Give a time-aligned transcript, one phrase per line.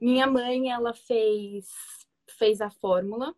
[0.00, 1.68] minha mãe, ela fez,
[2.38, 3.34] fez a fórmula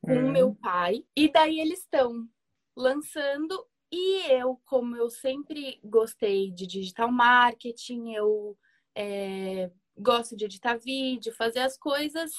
[0.00, 0.32] com Hum.
[0.32, 1.04] meu pai.
[1.16, 2.28] E daí eles estão
[2.76, 3.66] lançando.
[3.90, 8.56] E eu, como eu sempre gostei de digital marketing, eu
[8.96, 12.32] é, gosto de editar vídeo, fazer as coisas,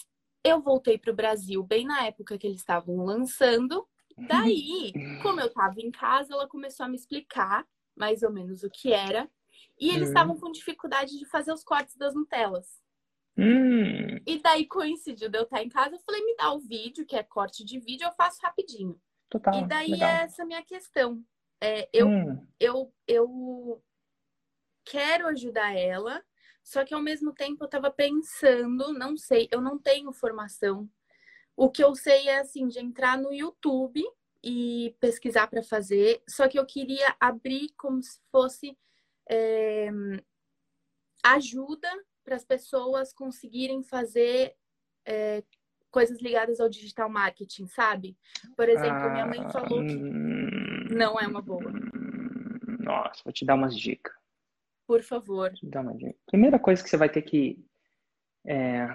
[0.44, 3.88] eu voltei para o Brasil bem na época que eles estavam lançando.
[4.28, 4.92] Daí,
[5.22, 7.66] como eu estava em casa, ela começou a me explicar
[7.96, 9.30] mais ou menos o que era.
[9.80, 10.08] E eles Hum.
[10.08, 12.82] estavam com dificuldade de fazer os cortes das Nutelas.
[13.38, 17.06] Hum, E daí coincidiu de eu estar em casa, eu falei, me dá o vídeo,
[17.06, 19.00] que é corte de vídeo, eu faço rapidinho.
[19.30, 19.60] total.
[19.60, 20.10] E daí legal.
[20.10, 21.24] é essa minha questão.
[21.60, 23.84] É, eu, Hum, eu, eu
[24.86, 26.24] quero ajudar ela,
[26.64, 30.90] só que ao mesmo tempo eu tava pensando, não sei, eu não tenho formação.
[31.56, 34.04] O que eu sei é assim, de entrar no YouTube
[34.44, 38.78] e pesquisar para fazer, só que eu queria abrir como se fosse
[39.30, 39.90] é,
[41.24, 41.90] ajuda
[42.24, 44.56] para as pessoas conseguirem fazer
[45.06, 45.44] é,
[45.92, 48.18] coisas ligadas ao digital marketing, sabe?
[48.56, 51.72] Por exemplo, minha mãe ah, falou que hum, não é uma boa.
[52.80, 54.14] Nossa, vou te dar umas dicas.
[54.88, 55.50] Por favor.
[55.50, 56.16] Vou te dar uma dica.
[56.26, 57.64] Primeira coisa que você vai ter que.
[58.46, 58.88] é,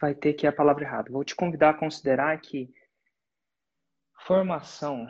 [0.00, 1.10] vai ter que é a palavra errada.
[1.10, 2.72] Vou te convidar a considerar que
[4.26, 5.06] formação,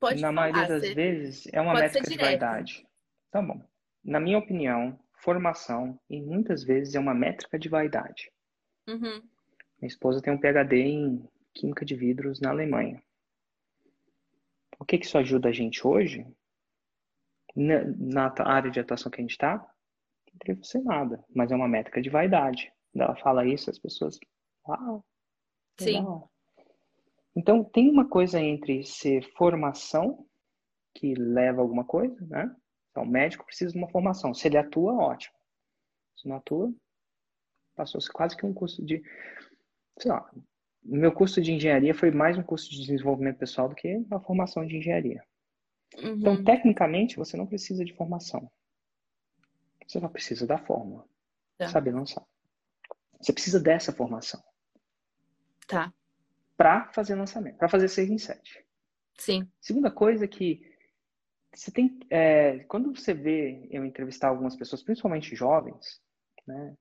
[0.00, 2.86] Pode na falar, maioria das você- vezes, é uma pode métrica ser de vaidade.
[3.30, 3.62] Tá bom.
[4.02, 8.30] Na minha opinião, formação, e muitas vezes, é uma métrica de vaidade.
[8.88, 9.22] Uhum.
[9.80, 13.02] Minha esposa tem um PhD em Química de Vidros na Alemanha.
[14.78, 16.26] O que que isso ajuda a gente hoje?
[17.54, 21.56] Na, na área de atuação que a gente está, não deveria ser nada, mas é
[21.56, 22.72] uma métrica de vaidade.
[22.92, 24.18] Quando ela fala isso, as pessoas.
[24.66, 25.04] Uau,
[25.78, 25.98] Sim.
[25.98, 26.30] legal.
[27.36, 30.26] Então, tem uma coisa entre ser formação,
[30.94, 32.54] que leva a alguma coisa, né?
[32.90, 34.34] Então, o médico precisa de uma formação.
[34.34, 35.34] Se ele atua, ótimo.
[36.16, 36.72] Se não atua,
[37.74, 39.02] passou-se quase que um curso de.
[39.98, 40.28] Sei lá.
[40.82, 44.20] O meu curso de engenharia foi mais um curso de desenvolvimento pessoal do que uma
[44.20, 45.22] formação de engenharia.
[45.96, 46.44] Então, Uhum.
[46.44, 48.50] tecnicamente, você não precisa de formação.
[49.86, 51.04] Você só precisa da fórmula.
[51.58, 51.68] Tá.
[51.68, 52.24] Saber lançar.
[53.20, 54.42] Você precisa dessa formação
[55.66, 55.92] Tá.
[56.56, 58.64] para fazer lançamento, para fazer 6 em 7.
[59.18, 59.46] Sim.
[59.60, 60.69] Segunda coisa é que
[61.54, 66.00] você tem, é, quando você vê eu entrevistar algumas pessoas, principalmente jovens,
[66.46, 66.76] né,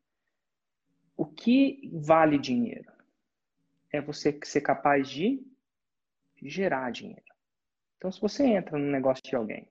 [1.18, 2.92] o que vale dinheiro
[3.92, 5.46] é você ser capaz de
[6.42, 7.24] gerar dinheiro.
[7.98, 9.70] Então, se você entra no negócio de alguém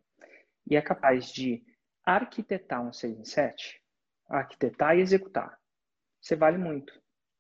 [0.71, 1.65] e é capaz de
[2.05, 3.83] arquitetar um 6 em 7,
[4.29, 5.59] arquitetar e executar,
[6.21, 6.93] você vale muito.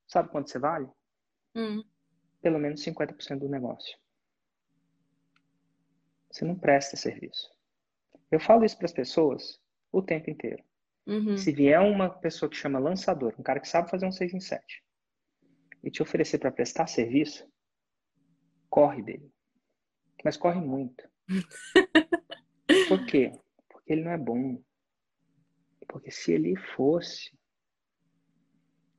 [0.07, 0.89] Sabe quanto você vale?
[1.55, 1.85] Hum.
[2.41, 3.99] Pelo menos 50% do negócio.
[6.31, 7.51] Você não presta serviço.
[8.31, 10.63] Eu falo isso para as pessoas o tempo inteiro.
[11.07, 11.37] Uhum.
[11.37, 14.41] Se vier uma pessoa que chama lançador, um cara que sabe fazer um 6 em
[14.41, 14.85] 7,
[15.83, 17.51] e te oferecer para prestar serviço,
[18.69, 19.33] corre dele.
[20.23, 21.09] Mas corre muito.
[22.89, 23.33] Por quê?
[23.69, 24.63] Porque ele não é bom.
[25.89, 27.33] Porque se ele fosse,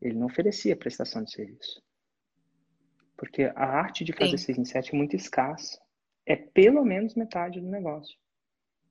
[0.02, 1.84] ele não oferecia prestação de serviço.
[3.16, 4.46] Porque a arte de fazer Sim.
[4.54, 5.80] 6 em 7 é muito escassa.
[6.30, 8.16] É pelo menos metade do negócio.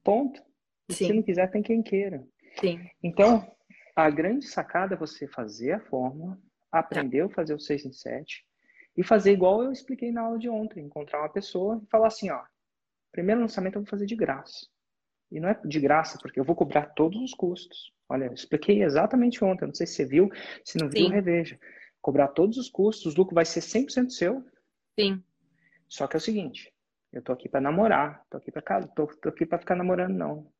[0.03, 0.43] Ponto.
[0.89, 1.13] E se Sim.
[1.13, 2.27] não quiser, tem quem queira.
[2.59, 2.91] Sim.
[3.01, 3.49] Então,
[3.95, 6.37] a grande sacada é você fazer a fórmula,
[6.73, 8.45] aprender a fazer o 6 em 7
[8.97, 12.29] e fazer igual eu expliquei na aula de ontem, encontrar uma pessoa e falar assim,
[12.29, 12.43] ó,
[13.13, 14.67] primeiro lançamento eu vou fazer de graça.
[15.31, 17.93] E não é de graça, porque eu vou cobrar todos os custos.
[18.09, 20.29] Olha, eu expliquei exatamente ontem, não sei se você viu,
[20.65, 21.13] se não viu, Sim.
[21.13, 21.57] reveja.
[22.01, 24.45] Cobrar todos os custos, o lucro vai ser 100% seu,
[24.99, 25.23] Sim.
[25.87, 26.73] só que é o seguinte,
[27.13, 30.15] eu tô aqui para namorar, tô aqui para casa, tô, tô aqui para ficar namorando
[30.15, 30.53] não.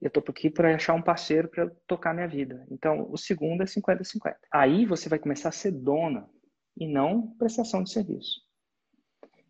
[0.00, 2.66] Eu tô aqui para achar um parceiro para tocar minha vida.
[2.70, 4.36] Então, o segundo é 50-50.
[4.52, 6.28] Aí você vai começar a ser dona
[6.76, 8.46] e não prestação de serviço.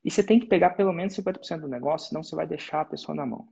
[0.05, 2.85] E você tem que pegar pelo menos 50% do negócio, senão você vai deixar a
[2.85, 3.49] pessoa na mão.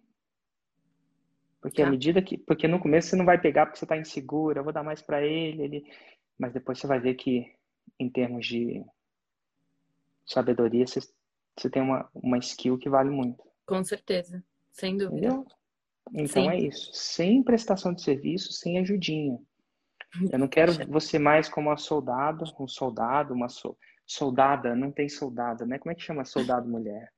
[1.61, 1.91] Porque à Tá.
[1.91, 4.73] medida que, porque no começo você não vai pegar porque você está insegura, eu vou
[4.73, 5.93] dar mais para ele, ele,
[6.39, 7.53] mas depois você vai ver que
[7.99, 8.85] em termos de
[10.27, 11.01] sabedoria você,
[11.59, 13.43] você tem uma, uma skill que vale muito.
[13.67, 14.43] Com certeza.
[14.73, 15.27] Sem dúvida.
[15.29, 15.47] Entendeu?
[16.13, 16.51] Então Sim.
[16.51, 16.91] é isso.
[16.93, 19.39] Sem prestação de serviço, sem ajudinha.
[20.31, 25.09] Eu não quero você mais como uma soldada, um soldado, uma so- soldada, não tem
[25.09, 25.79] soldada, né?
[25.79, 27.13] Como é que chama soldado mulher?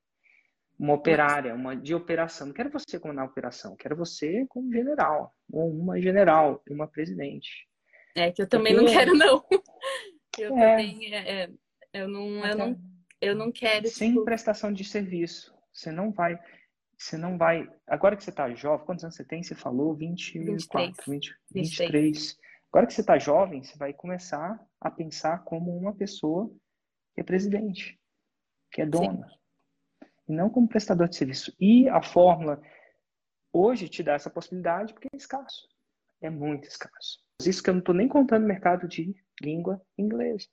[0.79, 2.47] Uma operária, uma de operação.
[2.47, 7.67] Não quero você como na operação, quero você como general, ou uma general, uma presidente.
[8.15, 9.43] É que eu também Porque- não quero, não.
[10.39, 10.71] Eu É.
[10.77, 11.13] também.
[11.15, 11.49] é, é,
[11.93, 12.79] eu, não, eu, não,
[13.21, 13.87] eu não quero.
[13.87, 15.53] Sem tipo, prestação de serviço.
[15.71, 16.39] Você não vai.
[16.97, 17.67] Você não vai.
[17.85, 19.43] Agora que você tá jovem, quantos anos você tem?
[19.43, 21.89] Você falou 24, 20, 23.
[21.89, 22.37] 23.
[22.71, 26.51] Agora que você está jovem, você vai começar a pensar como uma pessoa
[27.13, 27.99] que é presidente,
[28.71, 30.09] que é dona, Sim.
[30.29, 31.55] e não como prestador de serviço.
[31.59, 32.61] E a fórmula
[33.53, 35.67] hoje te dá essa possibilidade porque é escasso,
[36.21, 37.19] é muito escasso.
[37.41, 40.47] Isso que eu não estou nem contando no mercado de língua inglesa.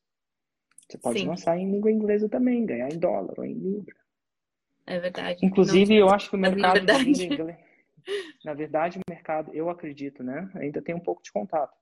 [0.88, 1.28] Você pode Sim.
[1.28, 3.96] lançar em língua inglesa também, ganhar em dólar ou em libra.
[4.86, 5.44] É verdade.
[5.44, 7.58] Inclusive, não, eu acho que o mercado é de inglesa.
[8.44, 10.50] Na verdade, o mercado, eu acredito, né?
[10.56, 11.74] Ainda tem um pouco de contato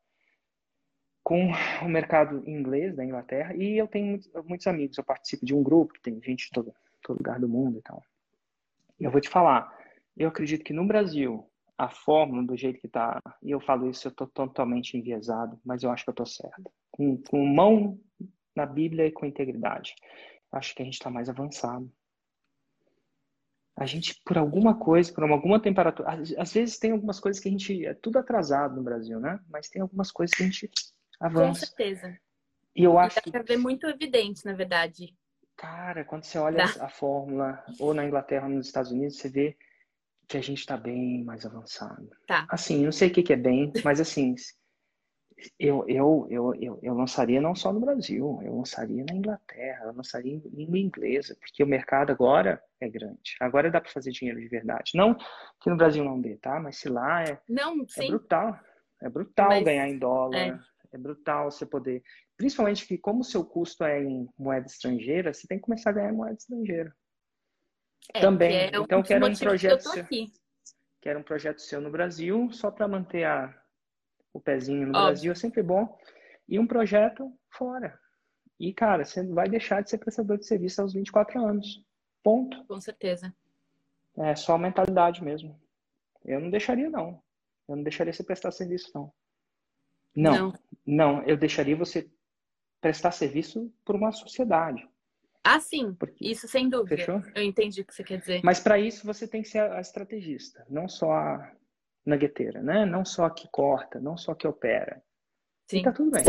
[1.22, 1.50] com
[1.82, 4.98] o mercado inglês da Inglaterra e eu tenho muitos, muitos, amigos.
[4.98, 7.82] Eu participo de um grupo que tem gente de todo, todo lugar do mundo e
[7.82, 8.02] tal.
[8.98, 9.76] E eu vou te falar,
[10.16, 14.06] eu acredito que no Brasil a fórmula do jeito que está, e eu falo isso,
[14.06, 16.70] eu estou totalmente enviesado, mas eu acho que eu estou certo.
[16.90, 17.98] Com, com mão
[18.54, 19.94] na Bíblia e com integridade.
[20.50, 21.90] Acho que a gente está mais avançado.
[23.76, 26.12] A gente, por alguma coisa, por alguma temperatura.
[26.38, 27.86] Às, vezes tem algumas coisas que a gente.
[27.86, 29.40] É tudo atrasado no Brasil, né?
[29.48, 30.70] Mas tem algumas coisas que a gente
[31.18, 31.60] avança.
[31.60, 32.18] Com certeza.
[32.76, 33.48] E eu acho e dá que.
[33.48, 35.16] ver muito evidente, na verdade.
[35.56, 39.56] Cara, quando você olha a fórmula, ou na Inglaterra ou nos Estados Unidos, você vê
[40.28, 42.10] que a gente está bem mais avançado.
[42.26, 42.46] Tá.
[42.48, 44.34] Assim, não sei o que, que é bem, mas assim,
[45.58, 49.94] eu, eu, eu, eu, eu lançaria não só no Brasil, eu lançaria na Inglaterra, eu
[49.94, 53.36] lançaria em língua inglesa, porque o mercado agora é grande.
[53.40, 54.92] Agora dá para fazer dinheiro de verdade.
[54.94, 56.60] Não que no Brasil não dê, tá?
[56.60, 58.58] Mas se lá é, não, é brutal.
[59.00, 60.38] É brutal Mas, ganhar em dólar.
[60.38, 60.58] É.
[60.92, 60.98] é.
[60.98, 62.02] brutal você poder.
[62.36, 65.92] Principalmente que, como o seu custo é em moeda estrangeira, você tem que começar a
[65.92, 66.94] ganhar em moeda estrangeira.
[68.14, 68.56] É, Também.
[68.56, 70.26] É então, quero um projeto que seu.
[71.00, 73.61] Quero um projeto seu no Brasil, só para manter a
[74.32, 75.02] o pezinho no Óbvio.
[75.02, 75.98] Brasil é sempre bom.
[76.48, 77.98] E um projeto fora.
[78.58, 81.84] E, cara, você vai deixar de ser prestador de serviço aos 24 anos.
[82.22, 82.64] Ponto.
[82.66, 83.34] Com certeza.
[84.16, 85.60] É só a mentalidade mesmo.
[86.24, 87.22] Eu não deixaria, não.
[87.68, 89.12] Eu não deixaria você prestar serviço, não.
[90.14, 90.32] Não.
[90.32, 90.54] Não,
[90.86, 92.08] não eu deixaria você
[92.80, 94.86] prestar serviço por uma sociedade.
[95.42, 95.94] Ah, sim.
[95.94, 96.24] Porque...
[96.24, 96.96] Isso sem dúvida.
[96.96, 97.22] Fechou?
[97.34, 98.40] Eu entendi o que você quer dizer.
[98.44, 101.52] Mas para isso você tem que ser a estrategista, não só a,
[102.04, 102.84] na gueteira, né?
[102.84, 105.02] Não só que corta, não só que opera.
[105.70, 105.78] Sim.
[105.78, 106.24] E tá tudo bem.